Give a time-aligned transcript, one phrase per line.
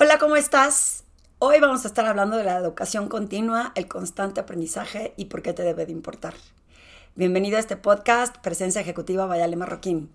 [0.00, 1.02] Hola, ¿cómo estás?
[1.40, 5.52] Hoy vamos a estar hablando de la educación continua, el constante aprendizaje y por qué
[5.52, 6.34] te debe de importar.
[7.16, 10.12] Bienvenido a este podcast Presencia Ejecutiva Vayale Marroquín,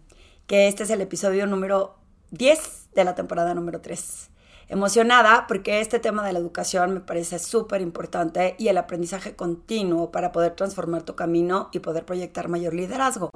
[0.47, 1.97] que este es el episodio número
[2.31, 4.29] 10 de la temporada número 3.
[4.69, 10.13] Emocionada porque este tema de la educación me parece súper importante y el aprendizaje continuo
[10.13, 13.31] para poder transformar tu camino y poder proyectar mayor liderazgo.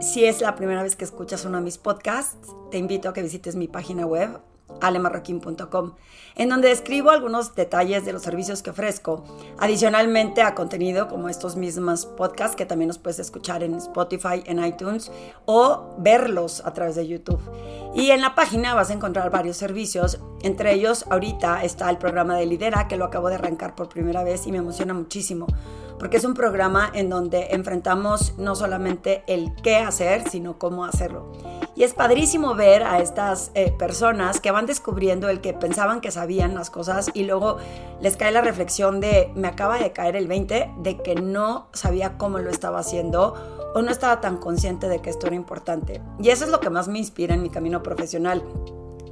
[0.00, 3.20] Si es la primera vez que escuchas uno de mis podcasts, te invito a que
[3.20, 4.38] visites mi página web
[4.80, 5.94] alemarroquín.com,
[6.36, 9.24] en donde escribo algunos detalles de los servicios que ofrezco,
[9.58, 14.64] adicionalmente a contenido como estos mismos podcasts que también los puedes escuchar en Spotify, en
[14.64, 15.10] iTunes
[15.46, 17.40] o verlos a través de YouTube.
[17.92, 22.36] Y en la página vas a encontrar varios servicios, entre ellos ahorita está el programa
[22.36, 25.48] de Lidera, que lo acabo de arrancar por primera vez y me emociona muchísimo
[25.98, 31.32] porque es un programa en donde enfrentamos no solamente el qué hacer, sino cómo hacerlo.
[31.74, 36.10] Y es padrísimo ver a estas eh, personas que van descubriendo el que pensaban que
[36.10, 37.58] sabían las cosas y luego
[38.00, 42.18] les cae la reflexión de me acaba de caer el 20 de que no sabía
[42.18, 43.34] cómo lo estaba haciendo
[43.74, 46.02] o no estaba tan consciente de que esto era importante.
[46.18, 48.42] Y eso es lo que más me inspira en mi camino profesional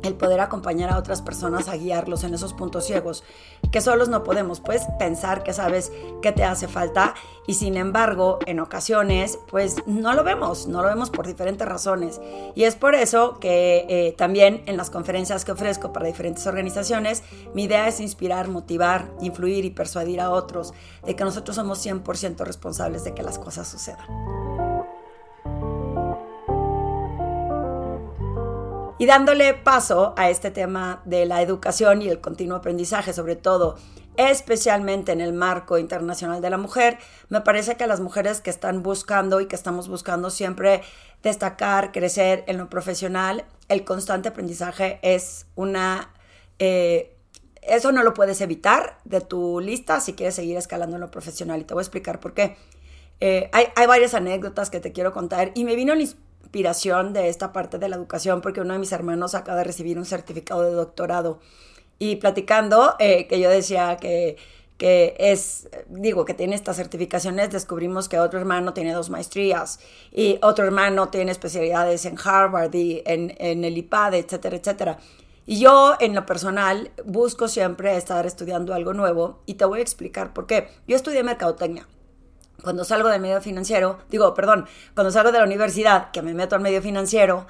[0.06, 3.24] el poder acompañar a otras personas a guiarlos en esos puntos ciegos,
[3.70, 7.14] que solos no podemos, pues pensar que sabes qué te hace falta
[7.46, 12.20] y sin embargo en ocasiones pues no lo vemos, no lo vemos por diferentes razones.
[12.54, 17.22] Y es por eso que eh, también en las conferencias que ofrezco para diferentes organizaciones,
[17.54, 22.38] mi idea es inspirar, motivar, influir y persuadir a otros de que nosotros somos 100%
[22.44, 24.45] responsables de que las cosas sucedan.
[28.98, 33.76] Y dándole paso a este tema de la educación y el continuo aprendizaje, sobre todo,
[34.16, 38.82] especialmente en el marco internacional de la mujer, me parece que las mujeres que están
[38.82, 40.80] buscando y que estamos buscando siempre
[41.22, 46.14] destacar, crecer en lo profesional, el constante aprendizaje es una...
[46.58, 47.12] Eh,
[47.60, 51.60] eso no lo puedes evitar de tu lista si quieres seguir escalando en lo profesional.
[51.60, 52.56] Y te voy a explicar por qué.
[53.18, 55.94] Eh, hay, hay, varias anécdotas que te quiero contar y me vino
[56.46, 59.98] inspiración de esta parte de la educación porque uno de mis hermanos acaba de recibir
[59.98, 61.40] un certificado de doctorado
[61.98, 64.36] y platicando eh, que yo decía que,
[64.78, 69.80] que es, digo, que tiene estas certificaciones, descubrimos que otro hermano tiene dos maestrías
[70.12, 74.98] y otro hermano tiene especialidades en Harvard y en, en el IPAD, etcétera, etcétera.
[75.46, 79.82] Y yo, en lo personal, busco siempre estar estudiando algo nuevo y te voy a
[79.82, 80.68] explicar por qué.
[80.86, 81.86] Yo estudié mercadotecnia
[82.62, 86.56] cuando salgo del medio financiero, digo, perdón, cuando salgo de la universidad, que me meto
[86.56, 87.46] al medio financiero,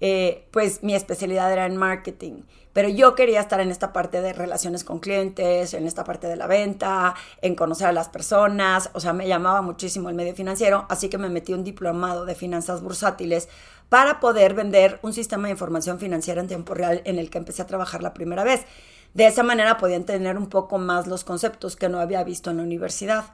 [0.00, 2.42] eh, pues mi especialidad era en marketing.
[2.72, 6.36] Pero yo quería estar en esta parte de relaciones con clientes, en esta parte de
[6.36, 8.90] la venta, en conocer a las personas.
[8.94, 12.36] O sea, me llamaba muchísimo el medio financiero, así que me metí un diplomado de
[12.36, 13.48] finanzas bursátiles
[13.88, 17.62] para poder vender un sistema de información financiera en tiempo real en el que empecé
[17.62, 18.64] a trabajar la primera vez.
[19.14, 22.58] De esa manera podía entender un poco más los conceptos que no había visto en
[22.58, 23.24] la universidad.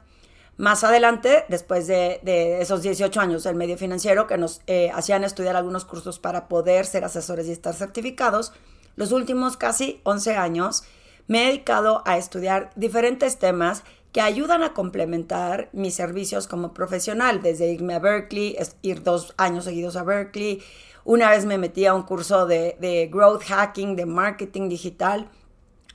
[0.57, 2.19] Más adelante, después de,
[2.59, 6.87] esos 18 años del medio financiero que nos eh, hacían estudiar algunos cursos para poder
[6.87, 8.53] ser asesores y estar certificados,
[8.95, 10.83] los últimos casi 11 años
[11.27, 17.43] me he dedicado a estudiar diferentes temas que ayudan a complementar mis servicios como profesional,
[17.43, 20.63] desde irme a Berkeley, ir dos años seguidos a Berkeley,
[21.03, 25.29] una vez me metí a un curso de, de growth hacking, de marketing digital,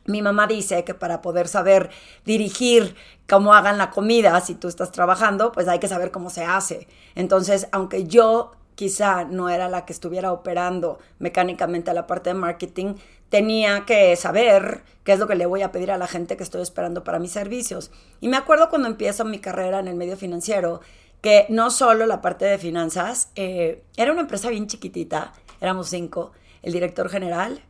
[0.04, 1.90] mi mamá dice que para poder saber
[2.24, 2.96] dirigir
[3.28, 6.88] cómo hagan la comida, si tú estás trabajando, pues hay que saber cómo se hace.
[7.14, 12.94] Entonces, aunque yo quizá no era la que estuviera operando mecánicamente la parte de marketing,
[13.28, 16.42] tenía que saber qué es lo que le voy a pedir a la gente que
[16.42, 17.90] estoy esperando para mis servicios.
[18.20, 20.80] Y me acuerdo cuando empiezo mi carrera en el medio financiero,
[21.20, 26.32] que no solo la parte de finanzas, eh, era una empresa bien chiquitita, éramos cinco,
[26.62, 27.62] el director general,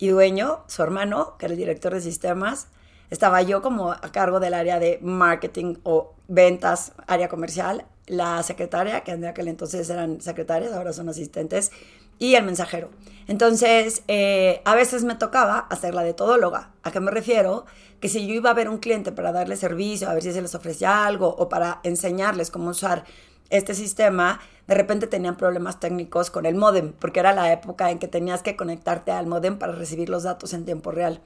[0.00, 2.68] y dueño, su hermano, que era el director de sistemas,
[3.10, 9.02] estaba yo como a cargo del área de marketing o ventas, área comercial, la secretaria,
[9.02, 11.70] que en aquel entonces eran secretarias, ahora son asistentes,
[12.18, 12.90] y el mensajero.
[13.28, 16.70] Entonces, eh, a veces me tocaba hacer la de todóloga.
[16.82, 17.66] ¿A qué me refiero?
[18.00, 20.42] Que si yo iba a ver un cliente para darle servicio, a ver si se
[20.42, 23.04] les ofrecía algo o para enseñarles cómo usar
[23.50, 27.98] este sistema, de repente tenían problemas técnicos con el modem, porque era la época en
[27.98, 31.20] que tenías que conectarte al modem para recibir los datos en tiempo real.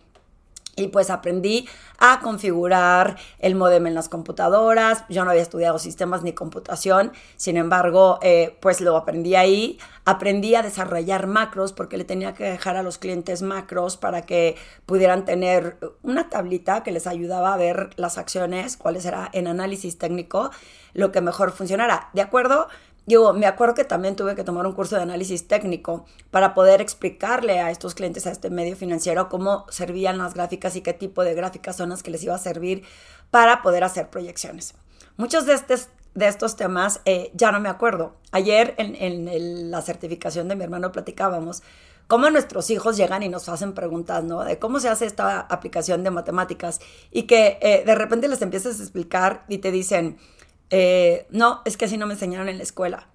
[0.76, 1.68] Y pues aprendí
[1.98, 5.04] a configurar el modem en las computadoras.
[5.08, 9.78] Yo no había estudiado sistemas ni computación, sin embargo, eh, pues lo aprendí ahí.
[10.04, 14.56] Aprendí a desarrollar macros porque le tenía que dejar a los clientes macros para que
[14.84, 19.96] pudieran tener una tablita que les ayudaba a ver las acciones, cuáles era en análisis
[19.96, 20.50] técnico,
[20.92, 22.10] lo que mejor funcionara.
[22.12, 22.68] ¿De acuerdo?
[23.06, 26.80] Yo me acuerdo que también tuve que tomar un curso de análisis técnico para poder
[26.80, 31.22] explicarle a estos clientes, a este medio financiero, cómo servían las gráficas y qué tipo
[31.22, 32.82] de gráficas son las que les iba a servir
[33.30, 34.74] para poder hacer proyecciones.
[35.16, 38.14] Muchos de, estos, de estos temas eh, ya no me acuerdo.
[38.32, 41.62] Ayer en, la certificación de mi hermano platicábamos
[42.06, 44.44] cómo nuestros hijos llegan y nos hacen preguntas, ¿no?
[44.44, 46.80] De cómo se hace esta aplicación de matemáticas
[47.10, 50.18] y que eh, de repente les empiezas a explicar y te dicen,
[50.70, 53.08] eh, no, es que así no me enseñaron en la escuela.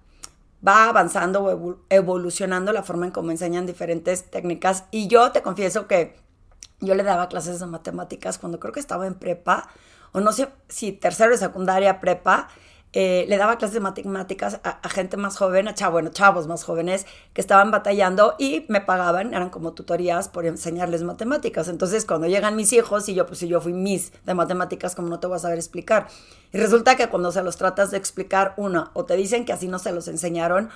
[0.66, 4.84] Va avanzando o evolucionando la forma en cómo enseñan diferentes técnicas.
[4.90, 6.16] Y yo te confieso que
[6.80, 9.68] yo le daba clases de matemáticas cuando creo que estaba en prepa,
[10.12, 12.48] o no sé si tercero de secundaria, prepa,
[12.92, 17.06] eh, le daba clases de matemáticas a, gente más joven, a chavos, chavos más jóvenes
[17.32, 21.68] que estaban batallando y me pagaban, eran como tutorías por enseñarles matemáticas.
[21.68, 25.08] Entonces, cuando llegan mis hijos y yo, pues si yo fui mis de matemáticas, como
[25.08, 26.08] no te voy a saber explicar.
[26.52, 29.68] Y resulta que cuando se los tratas de explicar, uno, o te dicen que así
[29.68, 30.70] no se los enseñaron,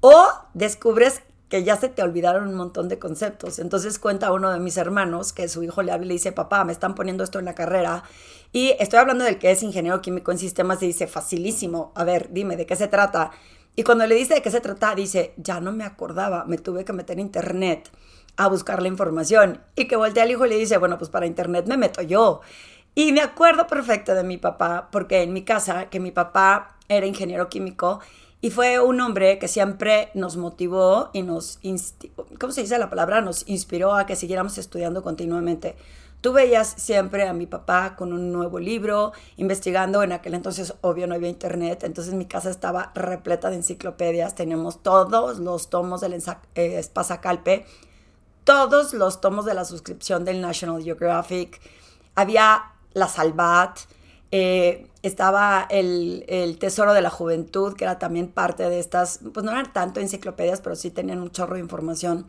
[0.00, 3.58] o descubres que ya se te olvidaron un montón de conceptos.
[3.58, 6.64] Entonces cuenta uno de mis hermanos que su hijo le habla y le dice, papá,
[6.64, 8.04] me están poniendo esto en la carrera
[8.52, 12.28] y estoy hablando del que es ingeniero químico en sistemas y dice, facilísimo, a ver,
[12.32, 13.30] dime, ¿de qué se trata?
[13.76, 16.84] Y cuando le dice de qué se trata, dice, ya no me acordaba, me tuve
[16.84, 17.90] que meter en internet
[18.36, 19.60] a buscar la información.
[19.76, 22.40] Y que voltea al hijo y le dice, bueno, pues para internet me meto yo.
[22.94, 27.06] Y me acuerdo perfecto de mi papá, porque en mi casa, que mi papá era
[27.06, 28.00] ingeniero químico,
[28.40, 31.58] y fue un hombre que siempre nos motivó y nos,
[32.38, 33.20] ¿cómo se dice la palabra?
[33.20, 35.76] Nos inspiró a que siguiéramos estudiando continuamente.
[36.20, 40.02] Tú veías siempre a mi papá con un nuevo libro, investigando.
[40.02, 41.84] En aquel entonces, obvio, no había internet.
[41.84, 44.34] Entonces mi casa estaba repleta de enciclopedias.
[44.34, 46.22] Teníamos todos los tomos del eh,
[46.54, 47.66] Espasacalpe,
[48.42, 51.60] todos los tomos de la suscripción del National Geographic.
[52.16, 53.78] Había la Salvat.
[54.30, 59.44] Eh, estaba el, el, Tesoro de la Juventud, que era también parte de estas, pues
[59.44, 62.26] no eran tanto enciclopedias, pero sí tenían un chorro de información.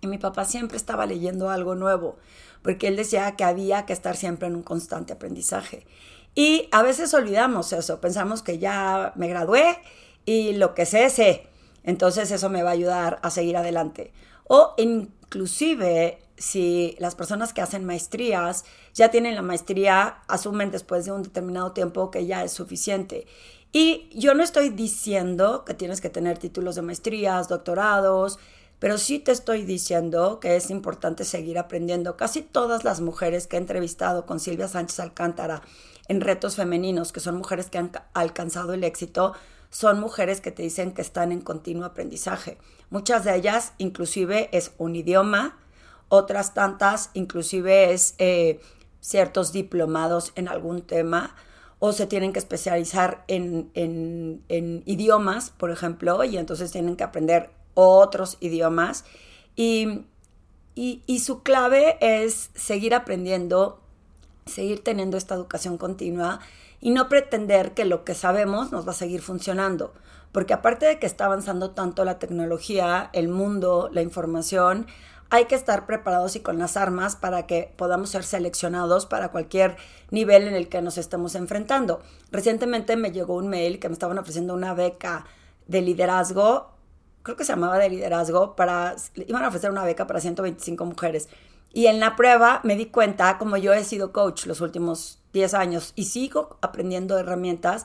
[0.00, 2.16] Y mi papá siempre estaba leyendo algo nuevo
[2.62, 5.86] porque él decía que había que estar siempre en un constante aprendizaje.
[6.34, 9.78] Y a veces olvidamos eso, pensamos que ya me gradué
[10.24, 11.46] y lo que sé, sé.
[11.84, 14.12] Entonces eso me va a ayudar a seguir adelante.
[14.44, 18.64] O inclusive si las personas que hacen maestrías
[18.94, 23.26] ya tienen la maestría, asumen después de un determinado tiempo que ya es suficiente.
[23.72, 28.38] Y yo no estoy diciendo que tienes que tener títulos de maestrías, doctorados,
[28.78, 32.16] pero sí te estoy diciendo que es importante seguir aprendiendo.
[32.16, 35.62] Casi todas las mujeres que he entrevistado con Silvia Sánchez Alcántara
[36.06, 39.34] en retos femeninos, que son mujeres que han alcanzado el éxito,
[39.70, 42.56] son mujeres que te dicen que están en continuo aprendizaje.
[42.88, 45.58] Muchas de ellas inclusive es un idioma,
[46.08, 48.60] otras tantas inclusive es eh,
[49.00, 51.34] ciertos diplomados en algún tema
[51.78, 57.50] o se tienen que especializar en, en idiomas, por ejemplo, y entonces tienen que aprender
[57.80, 59.04] otros idiomas.
[59.54, 60.04] Y,
[60.74, 63.80] y, su clave es seguir aprendiendo,
[64.46, 66.40] seguir teniendo esta educación continua
[66.80, 69.92] y no pretender que lo que sabemos nos va a seguir funcionando.
[70.32, 74.86] Porque aparte de que está avanzando tanto la tecnología, el mundo, la información,
[75.30, 79.76] hay que estar preparados y con las armas para que podamos ser seleccionados para cualquier
[80.10, 82.00] nivel en el que nos estemos enfrentando.
[82.30, 85.26] Recientemente me llegó un mail que me estaban ofreciendo una beca
[85.66, 86.78] de liderazgo
[87.28, 91.28] creo que se llamaba de liderazgo, para, iban a ofrecer una beca para 125 mujeres.
[91.74, 95.52] Y en la prueba me di cuenta, como yo he sido coach los últimos 10
[95.52, 97.84] años y sigo aprendiendo herramientas,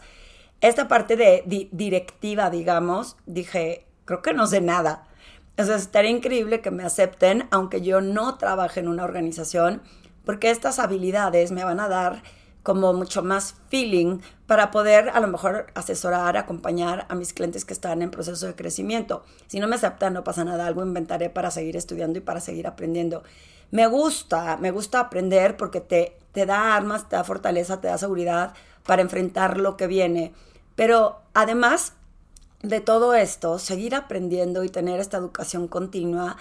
[0.62, 5.10] esta parte de directiva, digamos, dije, creo que no sé nada.
[5.56, 9.82] Entonces estaría increíble que me acepten, aunque yo no trabaje en una organización,
[10.26, 12.24] porque estas habilidades me van a dar
[12.64, 17.74] como mucho más feeling para poder a lo mejor asesorar, acompañar a mis clientes que
[17.74, 19.24] están en proceso de crecimiento.
[19.48, 22.66] Si no me aceptan, no pasa nada, algo inventaré para seguir estudiando y para seguir
[22.66, 23.24] aprendiendo.
[23.70, 27.98] Me gusta, me gusta aprender porque te, te da armas, te da fortaleza, te da
[27.98, 28.54] seguridad
[28.86, 30.34] para enfrentar lo que viene.
[30.76, 31.94] Pero además
[32.64, 36.38] de todo esto, seguir aprendiendo y tener esta educación continua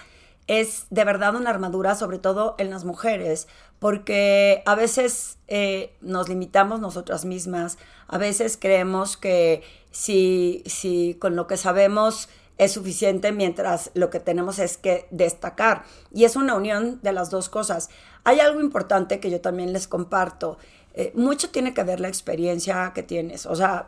[0.47, 3.47] es de verdad una armadura, sobre todo en las mujeres,
[3.79, 7.77] porque a veces eh, nos limitamos nosotras mismas,
[8.07, 14.19] a veces creemos que si, si con lo que sabemos es suficiente mientras lo que
[14.19, 15.83] tenemos es que destacar.
[16.11, 17.89] Y es una unión de las dos cosas.
[18.23, 20.57] Hay algo importante que yo también les comparto.
[20.93, 23.45] Eh, mucho tiene que ver la experiencia que tienes.
[23.45, 23.87] O sea,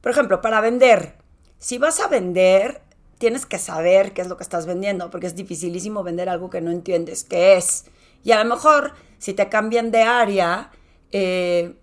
[0.00, 1.21] por ejemplo, para vender,
[1.62, 2.82] si vas a vender,
[3.18, 6.60] tienes que saber qué es lo que estás vendiendo, porque es dificilísimo vender algo que
[6.60, 7.84] no entiendes qué es.
[8.24, 10.72] Y a lo mejor, si te cambian de área,
[11.12, 11.76] eh,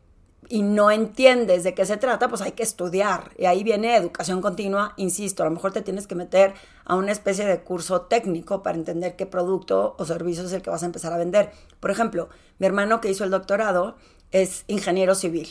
[0.49, 3.31] y no entiendes de qué se trata, pues hay que estudiar.
[3.37, 7.13] Y ahí viene educación continua, insisto, a lo mejor te tienes que meter a una
[7.13, 10.87] especie de curso técnico para entender qué producto o servicio es el que vas a
[10.87, 11.51] empezar a vender.
[11.79, 13.95] Por ejemplo, mi hermano que hizo el doctorado
[14.31, 15.47] es ingeniero civil.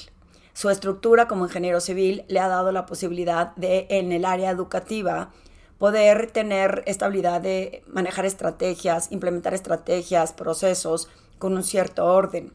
[0.58, 5.30] Su estructura como ingeniero civil le ha dado la posibilidad de, en el área educativa,
[5.78, 12.54] poder tener estabilidad de manejar estrategias, implementar estrategias, procesos con un cierto orden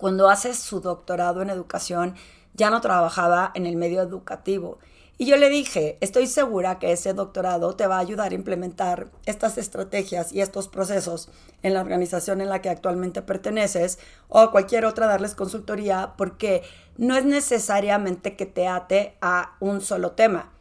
[0.00, 2.14] cuando hace su doctorado en educación,
[2.54, 4.78] ya no trabajaba en el medio educativo.
[5.20, 9.10] Y yo le dije, estoy segura que ese doctorado te va a ayudar a implementar
[9.26, 11.28] estas estrategias y estos procesos
[11.62, 13.98] en la organización en la que actualmente perteneces
[14.30, 16.62] o cualquier otra darles consultoría porque
[16.96, 20.52] no es necesariamente que te ate a un solo tema.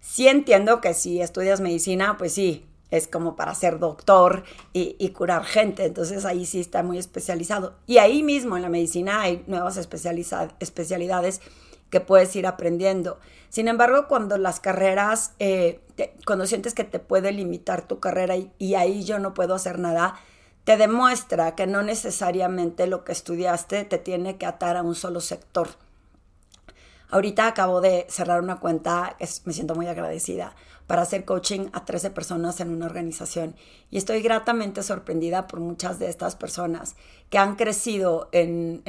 [0.00, 4.42] Sí entiendo que si estudias medicina, pues sí, es como para ser doctor
[4.72, 7.76] y, curar gente, entonces ahí sí está muy especializado.
[7.86, 11.40] Y ahí mismo en la medicina hay nuevas especialidades
[11.92, 13.20] que puedes ir aprendiendo.
[13.50, 15.80] Sin embargo, cuando las carreras, eh,
[16.26, 19.78] cuando sientes que te puede limitar tu carrera y, y ahí yo no puedo hacer
[19.78, 20.16] nada,
[20.64, 25.20] te demuestra que no necesariamente lo que estudiaste te tiene que atar a un solo
[25.20, 25.68] sector.
[27.10, 30.54] Ahorita acabo de cerrar una cuenta, me siento muy agradecida,
[30.86, 33.54] para hacer coaching a 13 personas en una organización.
[33.90, 36.96] Y estoy gratamente sorprendida por muchas de estas personas
[37.28, 38.82] que han crecido en,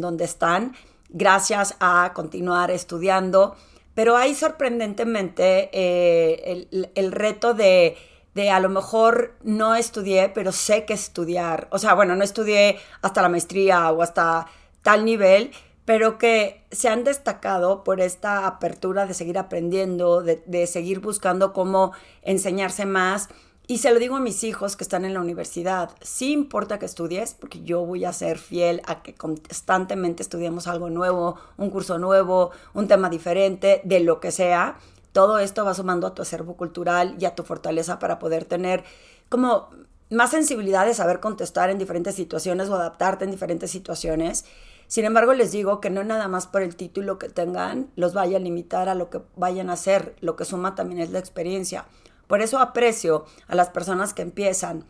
[0.00, 0.74] donde están
[1.08, 3.56] gracias a continuar estudiando.
[3.94, 7.96] Pero hay sorprendentemente eh, el, el, reto de,
[8.34, 11.68] de a lo mejor no estudié, pero sé que estudiar.
[11.70, 14.46] O sea, bueno, no estudié hasta la maestría o hasta
[14.82, 15.52] tal nivel,
[15.84, 21.92] pero que se han destacado por esta apertura de seguir aprendiendo, de, seguir buscando cómo
[22.22, 23.28] enseñarse más.
[23.66, 26.84] Y se lo digo a mis hijos que están en la universidad, sí importa que
[26.84, 31.98] estudies, porque yo voy a ser fiel a que constantemente estudiemos algo nuevo, un curso
[31.98, 34.76] nuevo, un tema diferente, de lo que sea.
[35.12, 38.84] Todo esto va sumando a tu acervo cultural y a tu fortaleza para poder tener
[39.30, 39.70] como
[40.10, 44.44] más sensibilidad de saber contestar en diferentes situaciones o adaptarte en diferentes situaciones.
[44.88, 48.36] Sin embargo, les digo que no nada más por el título que tengan los vaya
[48.36, 51.86] a limitar a lo que vayan a hacer, lo que suma también es la experiencia.
[52.26, 54.84] Por eso aprecio a las personas que empiezan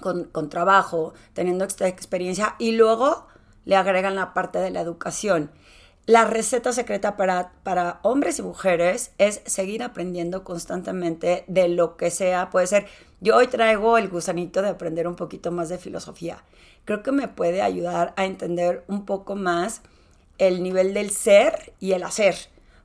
[0.00, 3.26] con, con trabajo, teniendo esta experiencia y luego
[3.64, 5.50] le agregan la parte de la educación.
[6.06, 12.10] La receta secreta para, para hombres y mujeres es seguir aprendiendo constantemente de lo que
[12.12, 12.50] sea.
[12.50, 12.86] Puede ser,
[13.20, 16.44] yo hoy traigo el gusanito de aprender un poquito más de filosofía
[16.86, 19.82] creo que me puede ayudar a entender un poco más
[20.38, 22.36] el nivel del ser y el hacer.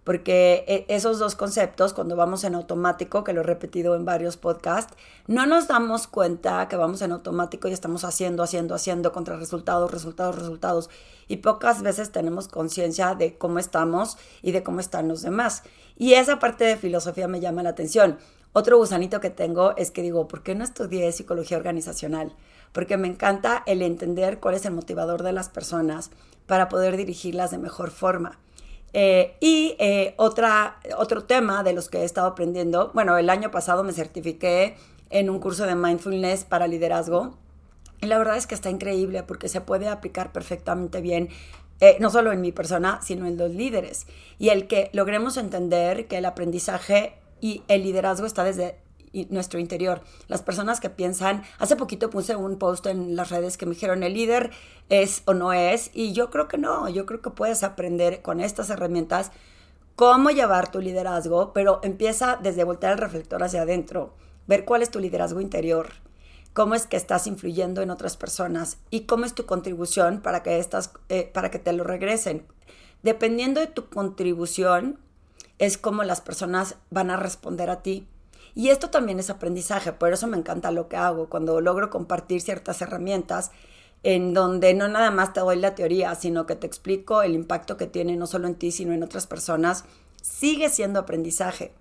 [0.04, 4.38] Porque e, esos dos conceptos, cuando vamos en automático, que lo he repetido en varios
[4.38, 4.96] podcasts,
[5.28, 9.92] no nos damos cuenta que vamos en automático y estamos haciendo, haciendo, haciendo contra resultados,
[9.92, 10.90] resultados, resultados.
[11.28, 15.64] Y pocas veces tenemos conciencia de cómo estamos y de cómo están los demás.
[15.98, 18.18] Y esa parte de filosofía me llama la atención.
[18.54, 22.36] Otro gusanito que tengo es que digo, ¿por qué no estudié psicología organizacional?
[22.72, 26.12] porque me encanta el entender cuál es el motivador de las personas
[26.46, 28.40] para poder dirigirlas de mejor forma.
[28.94, 33.52] Eh, y eh, otra, otro tema de los que he estado aprendiendo, bueno, el año
[33.52, 34.76] pasado me certifiqué
[35.10, 37.38] en un curso de mindfulness para liderazgo.
[38.02, 41.30] Y la verdad es que está increíble porque se puede aplicar perfectamente bien,
[41.80, 44.08] eh, no solo en mi persona, sino en los líderes.
[44.40, 48.78] Y el que logremos entender que el aprendizaje y el liderazgo está desde
[49.30, 50.02] nuestro interior.
[50.28, 54.04] Las personas que piensan, hace poquito puse un post en las redes que me dijeron,
[54.04, 54.52] el líder
[54.90, 58.40] es o no es, y yo creo que no, yo creo que puedes aprender con
[58.40, 59.32] estas herramientas
[59.96, 64.14] cómo llevar tu liderazgo, pero empieza desde voltear el reflector hacia adentro,
[64.48, 65.90] ver cuál es tu liderazgo interior,
[66.54, 70.60] cómo es que estás influyendo en otras personas y cómo es tu contribución para que,
[70.60, 72.46] estas, eh, para que te lo regresen.
[73.04, 75.00] Dependiendo de tu contribución,
[75.60, 78.08] es como las personas van a responder a ti.
[78.56, 82.42] Y esto también es aprendizaje, por eso me encanta lo que hago, cuando logro compartir
[82.42, 83.52] ciertas herramientas
[84.04, 87.78] en donde no nada más te doy la teoría, sino que te explico el impacto
[87.78, 89.86] que tiene no solo en ti, sino en otras personas,
[90.22, 91.72] sigue siendo aprendizaje.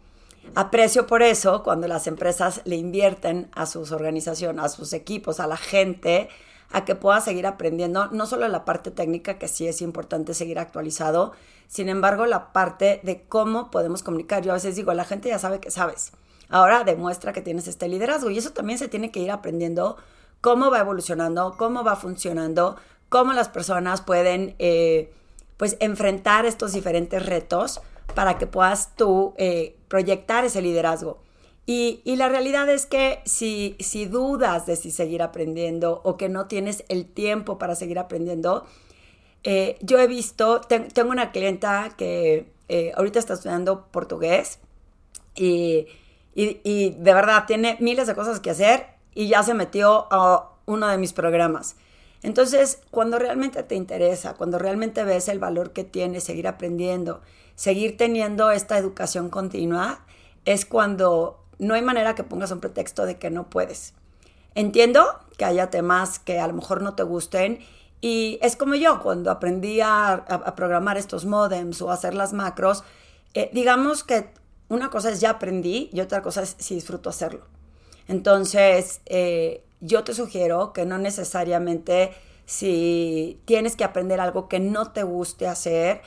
[0.54, 5.46] Aprecio por eso cuando las empresas le invierten a sus organizaciones, a sus equipos, a
[5.46, 6.28] la gente,
[6.70, 10.58] a que pueda seguir aprendiendo, no solo la parte técnica, que sí es importante seguir
[10.58, 11.32] actualizado,
[11.68, 14.42] sin embargo, la parte de cómo podemos comunicar.
[14.42, 16.12] Yo a veces digo, la gente ya sabe que sabes.
[16.50, 19.96] Ahora demuestra que tienes este liderazgo y eso también se tiene que ir aprendiendo
[20.40, 22.76] cómo va evolucionando, cómo va funcionando,
[23.08, 25.12] cómo las personas pueden eh,
[25.56, 27.80] pues enfrentar estos diferentes retos
[28.14, 31.22] para que puedas tú eh, proyectar ese liderazgo.
[31.66, 36.46] Y, la realidad es que si, si dudas de si seguir aprendiendo o que no
[36.46, 38.66] tienes el tiempo para seguir aprendiendo,
[39.42, 44.58] Eh, yo he visto, tengo una clienta que eh, ahorita está estudiando portugués
[45.34, 45.86] y,
[46.64, 50.88] y, de verdad tiene miles de cosas que hacer y ya se metió a uno
[50.88, 51.76] de mis programas.
[52.22, 57.22] Entonces, cuando realmente te interesa, cuando realmente ves el valor que tiene seguir aprendiendo,
[57.54, 60.04] seguir teniendo esta educación continua,
[60.44, 63.94] es cuando no hay manera que pongas un pretexto de que no puedes.
[64.54, 65.06] Entiendo
[65.36, 67.60] que haya temas que a lo mejor no te gusten
[68.00, 70.24] y es como yo, cuando aprendí a,
[70.56, 72.82] programar estos modems o hacer las macros,
[73.34, 74.32] eh, digamos que
[74.70, 77.44] una cosa es ya aprendí y otra cosa es si disfruto hacerlo.
[78.08, 82.12] Entonces, eh, yo te sugiero que no necesariamente
[82.46, 86.00] si tienes que aprender algo que no te guste hacer,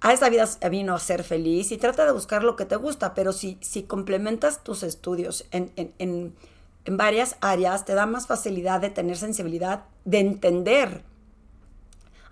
[0.00, 3.14] a esa vida vino a ser feliz y trata de buscar lo que te gusta,
[3.14, 6.34] pero si, si complementas tus estudios en, en,
[6.84, 11.02] en varias áreas, te da más facilidad de tener sensibilidad, de entender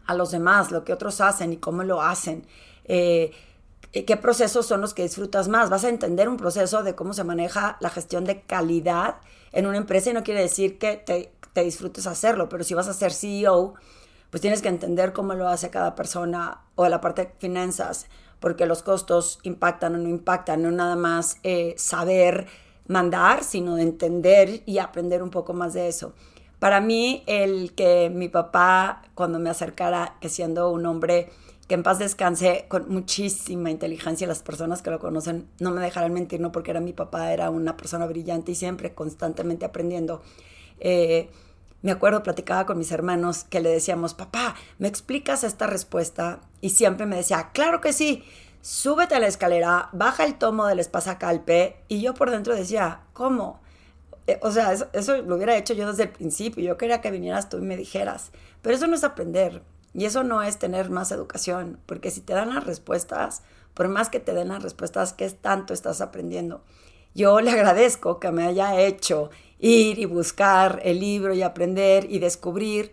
[0.07, 2.47] a los demás, lo que otros hacen y cómo lo hacen.
[2.85, 3.33] Eh,
[3.93, 5.71] qué procesos son los que disfrutas más.
[5.71, 9.17] Vas a entender un proceso de cómo se maneja la gestión de calidad
[9.53, 12.89] en una empresa y no quiere decir que te, te disfrutes hacerlo, pero si vas
[12.89, 13.75] a ser CEO,
[14.31, 18.07] pues tienes que entender cómo lo hace cada persona o la parte de finanzas,
[18.41, 22.47] porque los costos impactan o no impactan, no nada más eh, saber
[22.89, 26.15] mandar, sino de entender y aprender un poco más de eso.
[26.59, 31.31] Para mí, el que mi papá, cuando me acercara, que siendo un hombre
[31.69, 36.13] que en paz descanse, con muchísima inteligencia, las personas que lo conocen no me dejarán
[36.13, 40.23] mentir, no porque era mi papá, era una persona brillante y siempre constantemente aprendiendo.
[40.81, 41.31] Eh,
[41.83, 46.41] me acuerdo, platicaba con mis hermanos que le decíamos, papá, ¿me explicas esta respuesta?
[46.61, 48.25] Y siempre me decía, claro que sí,
[48.61, 51.77] súbete a la escalera, baja el tomo del espasacalpe.
[51.89, 53.61] Y yo por dentro decía, ¿cómo?
[54.27, 56.65] Eh, o sea, eso, lo hubiera hecho yo desde el principio.
[56.65, 58.31] Yo quería que vinieras tú y me dijeras.
[58.63, 59.63] Pero eso no es aprender.
[59.95, 61.79] Y eso no es tener más educación.
[61.87, 63.43] Porque si te dan las respuestas,
[63.75, 66.63] por más que te den las respuestas, ¿qué tanto estás aprendiendo?
[67.15, 72.19] Yo le agradezco que me haya hecho ir y buscar el libro y aprender y
[72.19, 72.93] descubrir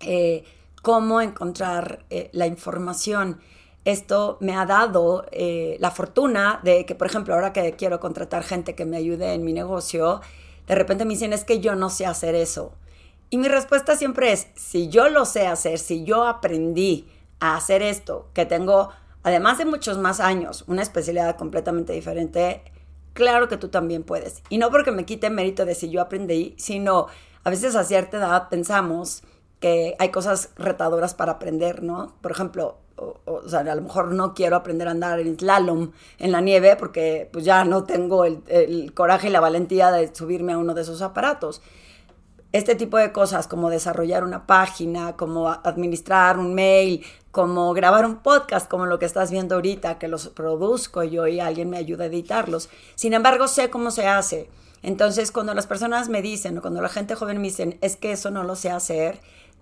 [0.00, 0.44] eh,
[0.80, 3.40] cómo encontrar eh, la información.
[3.84, 8.76] Esto me ha dado la fortuna de que, por ejemplo, ahora que quiero contratar gente
[8.76, 10.20] que me ayude en mi negocio,
[10.66, 12.72] de repente me dicen, es que yo no sé hacer eso.
[13.32, 17.08] Y mi respuesta siempre es, si yo lo sé hacer, si yo aprendí
[17.40, 18.90] a hacer esto, que tengo,
[19.22, 22.62] además de muchos más años, una especialidad completamente diferente,
[23.14, 24.42] claro que tú también puedes.
[24.50, 27.06] Y no porque me quite mérito de si yo aprendí, sino
[27.42, 29.22] a veces a cierta edad pensamos
[29.60, 32.14] que hay cosas retadoras para aprender, ¿no?
[32.20, 36.32] Por ejemplo, o, sea, a lo mejor no quiero aprender a andar en slalom en
[36.32, 40.52] la nieve porque pues ya no tengo el, el, coraje y la valentía de subirme
[40.52, 41.62] a uno de esos aparatos.
[42.52, 48.16] Este tipo de cosas como desarrollar una página, como administrar un mail, como grabar un
[48.16, 52.04] podcast, como lo que estás viendo ahorita, que los produzco yo y alguien me ayuda
[52.04, 52.68] a editarlos.
[52.94, 54.50] Sin embargo, sé cómo se hace.
[54.82, 58.12] Entonces, cuando las personas me dicen, o cuando la gente joven me dicen, es que
[58.12, 59.20] eso no lo sé hacer,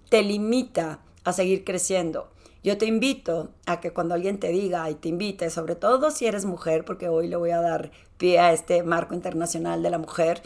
[0.09, 2.29] te limita a seguir creciendo.
[2.65, 6.27] Yo te invito a que cuando alguien te diga y te invite, sobre todo si
[6.27, 9.99] eres mujer, porque hoy le voy a dar pie a este marco internacional de la
[9.99, 10.43] mujer,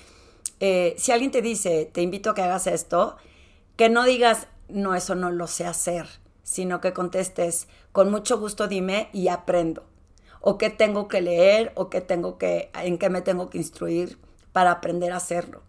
[0.67, 3.19] eh, si alguien te dice, te invito a que hagas esto,
[3.77, 6.07] que no digas, no, eso no lo sé hacer,
[6.43, 9.85] sino que contestes, con mucho gusto dime y aprendo.
[10.41, 14.17] O qué tengo que leer, o qué tengo que, en qué me tengo que instruir
[14.53, 15.61] para aprender a hacerlo.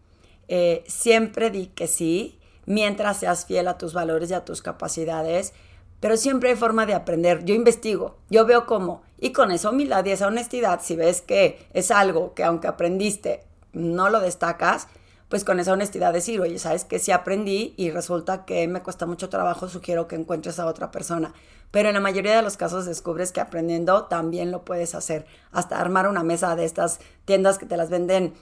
[0.48, 5.52] Eh, siempre di que sí, mientras seas fiel a tus valores y a tus capacidades
[6.00, 7.46] pero siempre hay forma de aprender.
[7.46, 9.02] Yo investigo, yo veo cómo.
[9.18, 13.42] Y con esa humildad y esa honestidad, si ves que es algo que aunque aprendiste
[13.76, 14.88] no lo destacas,
[15.30, 19.06] pues con esa honestidad decir, oye, sabes que sí aprendí y resulta que me cuesta
[19.06, 21.34] mucho trabajo, sugiero que encuentres a otra persona.
[21.72, 25.26] Pero en la mayoría de los casos descubres que aprendiendo también lo puedes hacer.
[25.52, 28.34] Hasta armar una mesa de estas tiendas que te las venden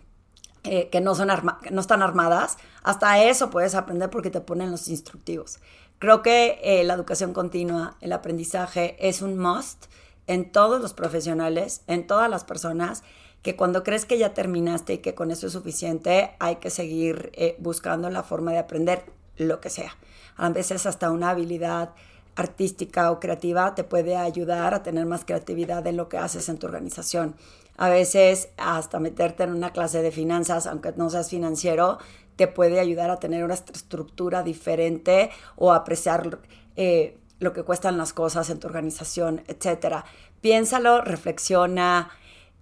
[0.66, 1.30] eh, que no, son
[1.72, 5.60] no están armadas, hasta eso puedes aprender porque te ponen los instructivos.
[6.00, 9.86] Creo que eh, la educación continua, el aprendizaje es un must
[10.26, 13.04] en todos los profesionales, en todas las personas,
[13.44, 17.30] que cuando crees que ya terminaste y que con eso es suficiente, hay que seguir
[17.34, 19.04] eh, buscando la forma de aprender
[19.38, 19.96] lo que sea.
[20.38, 21.92] A veces hasta una habilidad
[22.36, 26.58] artística o creativa te puede ayudar a tener más creatividad en lo que haces en
[26.58, 27.36] tu organización.
[27.78, 32.00] A veces hasta meterte en una clase de finanzas, aunque no seas financiero,
[32.38, 36.40] te puede ayudar a tener una estructura diferente o apreciar
[36.76, 40.04] eh, lo que cuestan las cosas en tu organización, etc.
[40.42, 42.10] Piénsalo, reflexiona.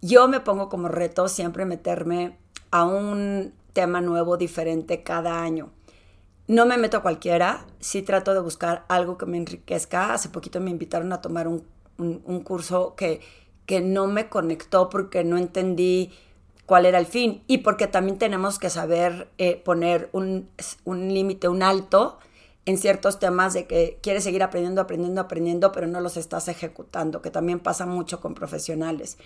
[0.02, 2.38] Yo me pongo como reto siempre meterme
[2.72, 5.70] a un tema nuevo, diferente cada año.
[6.48, 10.14] No me meto a cualquiera, sí trato de buscar algo que me enriquezca.
[10.14, 11.64] Hace poquito me invitaron a tomar un,
[12.44, 13.22] curso que,
[13.68, 16.12] que no me conectó porque no entendí
[16.66, 20.50] cuál era el fin y porque también tenemos que saber eh, poner un,
[20.84, 22.18] un límite, un alto
[22.66, 27.22] en ciertos temas de que quieres seguir aprendiendo, aprendiendo, aprendiendo, pero no los estás ejecutando,
[27.22, 29.18] que también pasa mucho con profesionales,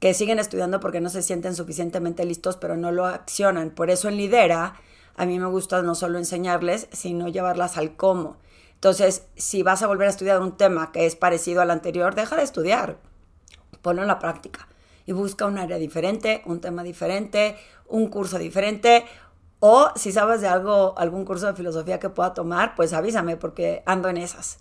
[0.00, 3.70] que siguen estudiando porque no se sienten suficientemente listos, pero no lo accionan.
[3.70, 4.74] Por eso en Lidera
[5.14, 8.38] a mí me gusta no solo enseñarles, sino llevarlas al cómo.
[8.74, 12.36] Entonces, si vas a volver a estudiar un tema que es parecido al anterior, deja
[12.36, 12.96] de estudiar,
[13.82, 14.66] ponlo en la práctica
[15.04, 19.04] y busca un área diferente, un tema diferente, un curso diferente
[19.58, 23.82] o si sabes de algo, algún curso de filosofía que pueda tomar, pues avísame porque
[23.84, 24.60] ando en esas.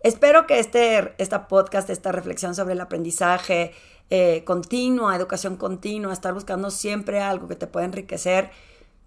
[0.00, 3.72] Espero que este esta podcast, esta reflexión sobre el aprendizaje
[4.10, 8.50] eh, continua, educación continua, estar buscando siempre algo que te pueda enriquecer,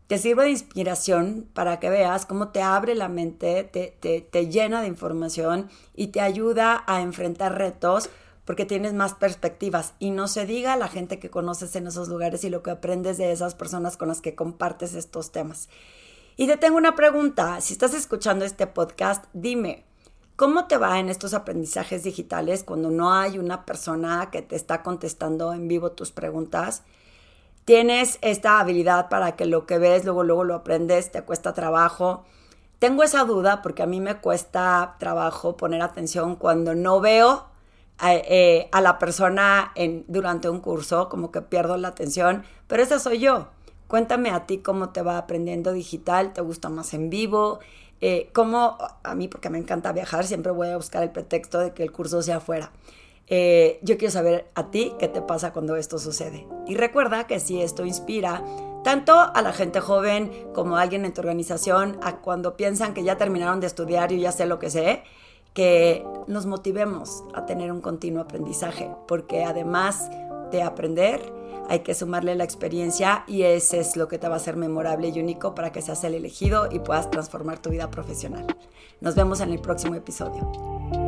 [0.08, 4.48] te sirva de inspiración para que veas cómo te abre la mente, te, te, te
[4.48, 8.10] llena de información y te ayuda a enfrentar retos
[8.46, 12.44] porque tienes más perspectivas y no se diga la gente que conoces en esos lugares
[12.44, 15.70] y lo que aprendes de esas personas con las que compartes estos temas.
[16.36, 19.86] Y te tengo una pregunta, si estás escuchando este podcast, dime,
[20.36, 24.84] ¿cómo te va en estos aprendizajes digitales cuando no hay una persona que te está
[24.84, 26.84] contestando en vivo tus preguntas?
[27.66, 32.26] ¿Tienes esta habilidad para que lo que ves luego luego lo aprendes, te cuesta trabajo?
[32.80, 37.46] Tengo esa duda porque a mí me cuesta trabajo poner atención cuando no veo
[38.06, 39.72] eh, a, la persona
[40.08, 43.48] durante un curso, como que pierdo la atención, pero esa soy yo.
[43.88, 47.60] Cuéntame a ti cómo te va aprendiendo digital, te gusta más en vivo,
[48.06, 51.72] eh, cómo, a mí porque me encanta viajar, siempre voy a buscar el pretexto de
[51.72, 52.74] que el curso sea afuera.
[53.28, 56.46] Eh, yo quiero saber a ti qué te pasa cuando esto sucede.
[56.68, 58.44] Y recuerda que si esto inspira
[58.84, 63.06] tanto a la gente joven como a alguien en tu organización, a cuando piensan que
[63.06, 65.04] ya terminaron de estudiar y ya sé lo que sé,
[65.54, 70.10] que nos motivemos a tener un continuo aprendizaje, porque además
[70.52, 71.22] de aprender,
[71.70, 75.10] hay que sumarle la experiencia y ese es lo que te va a hacer memorable
[75.10, 78.46] y único para que seas el elegido y puedas transformar tu vida profesional.
[79.02, 81.03] Nos vemos en el próximo episodio.